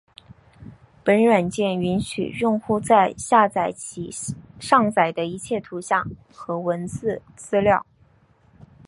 [1.03, 4.09] 本软件允许用户在下载其
[4.59, 7.85] 上载的一切图像和文字资料。